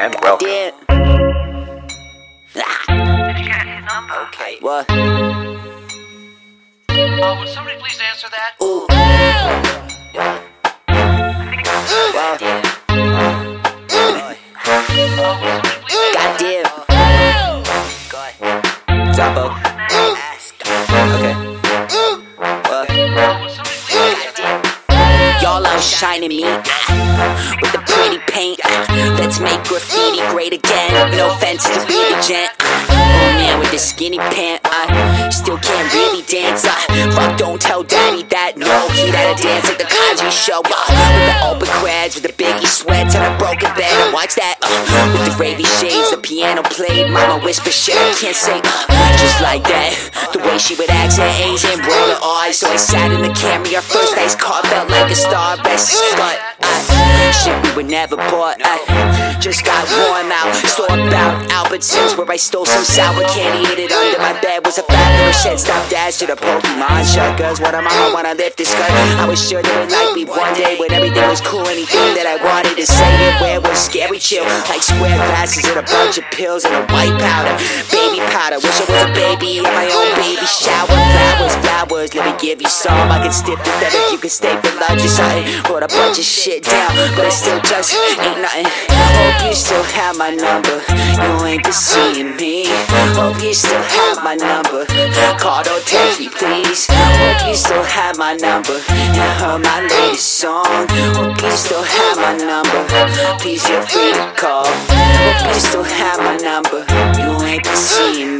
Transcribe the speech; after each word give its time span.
Goddamn. 0.00 0.72
Ah. 2.56 4.28
Okay, 4.28 4.56
what? 4.62 4.88
Uh, 4.88 4.96
would 7.38 7.48
somebody 7.48 7.76
please 7.78 8.00
answer 8.08 8.28
that? 8.30 8.56
Ooh. 8.62 8.86
Wow. 8.88 10.40
Would 15.36 15.52
somebody 15.52 15.76
please 15.84 16.16
answer 16.16 16.48
Goddamn. 16.48 16.64
Zabo. 19.12 19.52
Okay. 21.12 21.34
What? 22.70 22.88
that? 22.88 23.36
Would 23.42 23.50
somebody 23.50 23.76
please 23.76 24.00
answer 24.00 24.32
that? 24.40 25.40
Y'all 25.42 25.66
outshining 25.66 26.30
me 26.30 26.40
make 29.40 29.62
graffiti 29.64 30.20
great 30.30 30.52
again. 30.52 30.92
No 31.16 31.32
offense 31.32 31.64
to 31.64 31.80
be 31.86 31.96
the 31.96 32.16
gent. 32.20 32.52
Oh 32.60 33.32
man, 33.40 33.58
with 33.58 33.70
the 33.70 33.78
skinny 33.78 34.18
pant, 34.18 34.60
I 34.64 35.28
still 35.30 35.58
can't 35.58 35.88
really 35.92 36.22
dance. 36.22 36.64
Uh, 36.64 36.76
fuck, 37.16 37.38
don't 37.38 37.60
tell 37.60 37.82
daddy 37.82 38.22
that. 38.30 38.56
No, 38.56 38.68
he 38.92 39.08
had 39.08 39.36
to 39.36 39.42
dance 39.42 39.68
like 39.68 39.78
the 39.78 39.88
Cosby 39.88 40.30
Show. 40.30 40.60
Uh, 40.60 41.10
with 41.16 41.26
the 41.26 41.36
open 41.48 41.68
crabs, 41.80 42.14
with 42.14 42.24
the 42.24 42.34
biggie 42.36 42.68
sweats 42.68 43.14
and 43.14 43.24
a 43.24 43.32
broken 43.38 43.72
bed. 43.74 43.92
And 44.04 44.12
watch 44.12 44.36
that. 44.36 44.60
Uh, 44.60 45.08
with 45.16 45.24
the 45.24 45.34
ravy 45.40 45.66
shades, 45.80 46.10
the 46.10 46.18
piano 46.18 46.62
played. 46.62 47.10
Mama 47.10 47.42
whisper 47.44 47.72
shit 47.72 47.96
I 47.96 48.12
can't 48.20 48.36
say. 48.36 48.60
Uh, 48.60 49.10
just 49.16 49.40
like 49.40 49.64
that. 49.64 49.96
The 50.32 50.38
way 50.40 50.58
she 50.58 50.74
would 50.76 50.90
act 50.90 51.16
her 51.16 51.30
A's 51.42 51.64
and 51.64 51.80
roll 51.80 52.08
her 52.12 52.20
eyes. 52.44 52.58
So 52.58 52.68
I 52.68 52.76
sat 52.76 53.10
in 53.12 53.22
the 53.22 53.32
camera, 53.34 53.80
first 53.80 54.16
nice 54.16 54.36
car 54.36 54.62
felt 54.68 54.90
like 54.90 55.10
a 55.10 55.16
star. 55.16 55.56
Best 55.64 55.96
but 56.16 56.38
I, 56.62 57.32
shit 57.32 57.56
we 57.64 57.76
would 57.76 57.90
never 57.90 58.16
bought. 58.16 58.58
I 58.60 59.29
just 59.40 59.64
got 59.64 59.80
warm 60.04 60.30
out. 60.30 60.54
Store 60.54 60.92
about 60.92 61.48
Albertsons 61.48 62.16
where 62.16 62.30
I 62.30 62.36
stole 62.36 62.66
some 62.66 62.84
sour 62.84 63.24
candy. 63.32 63.66
Hid 63.68 63.88
it 63.88 63.92
under 63.92 64.18
my 64.18 64.38
bed 64.40 64.64
was 64.64 64.76
a 64.76 64.82
fabulous 64.84 65.42
shit. 65.42 65.58
Stop 65.58 65.88
dash 65.88 66.18
to 66.18 66.26
the 66.26 66.36
Pokemon 66.36 67.08
shotguns. 67.08 67.60
What 67.60 67.74
a 67.74 67.80
mama 67.80 68.12
wanna 68.12 68.34
lift 68.34 68.58
this 68.58 68.72
gun. 68.74 68.90
I 69.16 69.26
was 69.26 69.40
sure 69.40 69.62
they 69.62 69.74
would 69.80 69.90
like 69.90 70.14
me 70.14 70.24
one 70.26 70.52
day 70.54 70.76
when 70.78 70.92
everything 70.92 71.24
was 71.28 71.40
cool. 71.40 71.66
Anything 71.66 72.14
that 72.20 72.28
I 72.28 72.36
wanted 72.44 72.76
to 72.76 72.86
say 72.86 73.12
and 73.28 73.40
where 73.40 73.60
was 73.60 73.80
scary 73.80 74.18
chill. 74.18 74.44
Like 74.68 74.84
square 74.84 75.16
glasses 75.16 75.64
and 75.64 75.80
a 75.80 75.86
bunch 75.88 76.18
of 76.18 76.24
pills 76.30 76.64
and 76.68 76.76
a 76.76 76.84
white 76.92 77.16
powder. 77.16 77.56
Baby 77.88 78.20
powder. 78.28 78.60
Wish 78.60 78.76
I 78.76 78.84
was 78.92 79.02
a 79.08 79.12
baby 79.16 79.58
in 79.58 79.64
my 79.64 79.88
own 79.88 80.08
baby 80.20 80.44
shower. 80.44 80.79
Give 82.40 82.60
you 82.62 82.68
some. 82.68 83.12
I 83.12 83.20
can 83.20 83.32
stiff 83.32 83.60
this 83.60 83.76
that 83.84 83.92
if 83.92 84.12
you 84.12 84.18
can 84.18 84.32
stay 84.32 84.56
for 84.64 84.72
lunch 84.80 85.04
or 85.04 85.12
something. 85.12 85.44
Wrote 85.68 85.84
a 85.84 85.90
bunch 85.92 86.16
of 86.16 86.24
shit 86.24 86.64
down, 86.64 86.88
but 87.12 87.28
it 87.28 87.36
still 87.36 87.60
just 87.60 87.92
ain't 87.92 88.40
nothing. 88.40 88.66
Hope 88.96 89.44
you 89.44 89.52
still 89.52 89.84
have 89.92 90.16
my 90.16 90.32
number. 90.32 90.80
You 91.20 91.30
ain't 91.44 91.62
been 91.62 91.76
seeing 91.76 92.34
me. 92.40 92.64
Hope 93.12 93.36
you 93.44 93.52
still 93.52 93.84
have 93.84 94.24
my 94.24 94.34
number. 94.40 94.88
Call 95.36 95.60
or 95.68 95.80
text 95.84 96.18
me, 96.18 96.32
please. 96.32 96.88
Hope 96.88 97.44
you 97.44 97.54
still 97.54 97.84
have 97.84 98.16
my 98.16 98.32
number. 98.40 98.80
And 98.88 99.32
heard 99.36 99.60
my 99.60 99.84
latest 99.84 100.40
song. 100.40 100.88
Hope 101.12 101.36
you 101.44 101.52
still 101.52 101.84
have 101.84 102.16
my 102.16 102.34
number. 102.40 102.80
Please 103.36 103.60
feel 103.68 103.84
free 103.84 104.16
to 104.16 104.32
call. 104.40 104.64
Hope 104.64 105.40
you 105.44 105.60
still 105.60 105.84
have 105.84 106.18
my 106.24 106.36
number. 106.40 106.88
You 107.20 107.36
ain't 107.44 107.64
been 107.64 107.76
seeing 107.76 108.39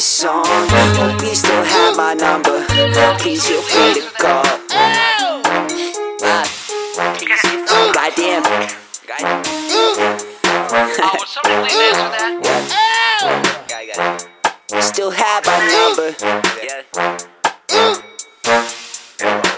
Latest 0.00 0.16
song. 0.16 0.44
Hope 0.46 1.20
you 1.20 1.34
still 1.34 1.62
have 1.62 1.94
my 1.94 2.14
number. 2.14 2.64
Please 3.18 3.46
feel 3.46 3.60
free 3.60 4.00
to 4.00 4.10
call. 4.18 4.44
Goddamn. 7.92 8.42
Goddamn. 9.06 9.42
Uh, 10.72 11.16
would 11.18 11.28
somebody 11.28 11.68
please 11.68 11.82
answer 11.82 12.10
that? 12.16 12.32
Still 14.80 15.10
have 15.10 15.44
my 15.44 15.58
number. 15.76 16.12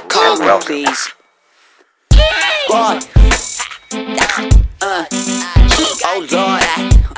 Call 0.09 0.39
me, 0.39 0.47
please. 0.65 1.09
What? 2.67 3.09
Uh, 4.81 5.05
oh 6.05 6.27
Lord, 6.33 6.63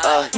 uh, 0.04 0.28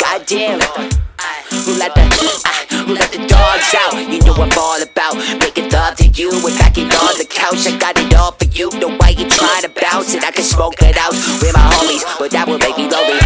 goddamn. 0.00 1.11
Who 1.52 1.76
let 1.76 1.94
the, 1.94 2.00
uh, 2.00 2.84
who 2.86 2.94
let 2.94 3.12
the 3.12 3.18
dogs 3.28 3.74
out? 3.76 3.92
You 4.10 4.18
know 4.24 4.32
I'm 4.40 4.50
all 4.56 4.80
about 4.80 5.16
making 5.38 5.68
love 5.70 5.96
to 5.96 6.08
you 6.08 6.32
and 6.32 6.58
backing 6.58 6.88
on 6.88 7.14
the 7.18 7.26
couch. 7.28 7.66
I 7.66 7.76
got 7.76 7.98
it 7.98 8.14
all 8.14 8.32
for 8.32 8.46
you. 8.46 8.70
The 8.70 8.88
way 8.88 9.12
you 9.12 9.28
trying 9.28 9.62
to 9.62 9.68
bounce 9.68 10.14
it, 10.14 10.24
I 10.24 10.30
can 10.30 10.44
smoke 10.44 10.80
it 10.80 10.96
out 10.96 11.12
with 11.12 11.52
my 11.52 11.60
homies, 11.60 12.04
but 12.18 12.30
that 12.32 12.48
would 12.48 12.60
make 12.60 12.76
me 12.78 12.88
lonely. 12.88 13.21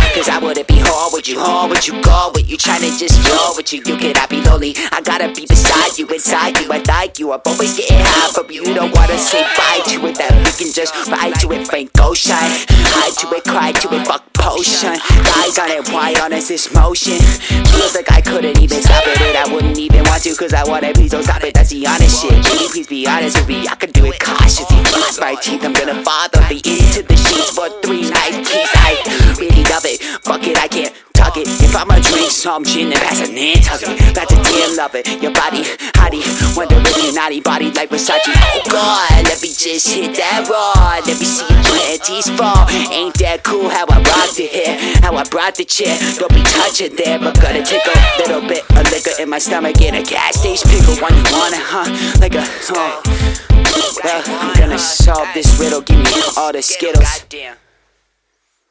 I 1.27 1.29
with 1.29 1.39
you, 1.39 1.45
home 1.45 1.71
with 1.71 1.89
you, 1.89 2.03
go 2.03 2.31
with 2.35 2.49
you, 2.49 2.57
trying 2.57 2.83
to 2.83 2.99
just 2.99 3.19
flow 3.27 3.55
with 3.57 3.73
you. 3.73 3.83
You 3.85 3.97
cannot 3.97 4.31
be 4.31 4.41
lonely. 4.43 4.75
I 4.93 5.01
gotta 5.01 5.27
be 5.35 5.45
beside 5.47 5.99
you, 5.99 6.07
inside 6.07 6.61
you. 6.61 6.71
I 6.71 6.79
like 6.87 7.19
you. 7.19 7.33
I'm 7.33 7.41
always 7.45 7.77
getting 7.77 7.99
high 7.99 8.31
from 8.31 8.49
you. 8.51 8.63
Don't 8.63 8.95
wanna 8.95 9.19
say 9.19 9.43
bye 9.57 9.83
to 9.91 10.07
it, 10.07 10.19
that 10.19 10.31
we 10.31 10.53
can 10.55 10.73
just 10.73 10.95
ride 11.11 11.35
to 11.41 11.51
it, 11.51 11.67
Frank 11.67 11.91
Ocean. 11.99 12.37
Hide 12.39 13.15
to 13.19 13.35
it, 13.35 13.43
cry 13.43 13.73
to 13.73 13.95
it, 13.95 14.07
fuck 14.07 14.23
potion. 14.35 14.95
Guys 15.27 15.59
on 15.59 15.71
it, 15.71 15.89
why 15.91 16.15
on 16.23 16.33
us 16.33 16.47
this 16.47 16.73
motion? 16.73 17.19
Feels 17.75 17.97
like 17.97 18.13
I 18.13 18.21
couldn't 18.21 18.61
even 18.61 18.81
stop 18.81 19.03
it, 19.07 19.21
and 19.21 19.37
I 19.37 19.53
wouldn't 19.53 19.79
even 19.79 20.05
want 20.05 20.23
to, 20.23 20.35
cause 20.37 20.55
I 20.55 20.63
wanna 20.63 20.93
please 20.93 21.11
don't 21.11 21.25
stop 21.25 21.43
it. 21.43 21.55
That's 21.55 21.71
the 21.71 21.87
honest 21.89 22.23
shit. 22.23 22.39
Please 22.71 22.87
be 22.87 23.07
honest 23.09 23.37
with 23.39 23.49
me. 23.49 23.67
I 23.67 23.75
can 23.75 23.91
do 23.91 24.07
it 24.07 24.21
cautiously. 24.21 24.79
Cross 24.95 25.19
my 25.19 25.35
teeth, 25.43 25.65
I'm 25.65 25.73
gonna 25.73 26.03
father 26.05 26.41
me 26.49 26.63
into 26.63 27.03
the 27.03 27.16
I'ma 32.47 32.62
drink 32.62 32.62
some 32.62 32.65
gin 32.65 32.93
and 32.93 33.01
pass 33.03 33.19
that's 34.15 34.33
a 34.33 34.37
damn 34.39 34.77
love 34.77 34.95
it. 34.95 35.07
Your 35.21 35.34
body, 35.34 35.67
hottie, 35.99 36.23
wonder 36.57 36.77
if 36.79 37.03
your 37.03 37.12
naughty 37.12 37.41
body 37.41 37.73
like 37.73 37.91
Versace. 37.91 38.23
Oh 38.23 38.62
God, 38.71 39.25
let 39.25 39.43
me 39.43 39.49
just 39.49 39.91
hit 39.91 40.15
that 40.15 40.47
raw. 40.47 41.03
Let 41.03 41.19
me 41.19 41.27
see 41.27 41.43
your 41.43 41.62
panties 41.75 42.31
fall. 42.39 42.71
Ain't 42.95 43.19
that 43.19 43.43
cool 43.43 43.69
how 43.69 43.84
I 43.91 43.99
rocked 43.99 44.39
it 44.39 44.55
here? 44.55 44.79
How 45.03 45.17
I 45.17 45.25
brought 45.25 45.57
the 45.57 45.65
chair. 45.65 45.99
Don't 46.19 46.33
be 46.33 46.43
touching 46.47 46.95
there, 46.95 47.19
but 47.19 47.34
gonna 47.43 47.65
take 47.67 47.83
a 47.83 47.97
little 48.23 48.47
bit 48.47 48.63
of 48.78 48.87
liquor 48.95 49.19
in 49.19 49.28
my 49.28 49.39
stomach 49.39 49.81
in 49.83 49.97
a 49.97 50.05
gas 50.05 50.39
station. 50.39 50.71
Pick 50.71 50.87
a 50.87 51.03
one 51.03 51.19
you 51.19 51.27
want 51.34 51.51
it, 51.51 51.67
huh? 51.67 51.91
Like 52.23 52.39
a, 52.39 52.47
oh. 52.71 53.03
Well, 54.05 54.23
I'm 54.25 54.55
gonna 54.55 54.78
solve 54.78 55.27
this 55.34 55.59
riddle. 55.59 55.81
Give 55.81 55.99
me 55.99 56.15
all 56.37 56.53
the 56.53 56.63
Skittles. 56.63 57.03
Goddamn. 57.03 57.57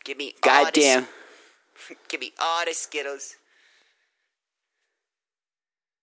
Give 0.06 0.18
me 0.18 0.34
Goddamn. 0.40 1.08
Give 2.08 2.22
me 2.22 2.32
all 2.40 2.64
the 2.64 2.74
Skittles. 2.74 3.36